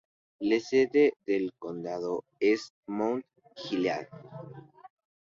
La 0.39 0.59
sede 0.59 1.13
del 1.27 1.53
condado 1.59 2.23
es 2.39 2.73
Mount 2.87 3.23
Gilead. 3.55 4.07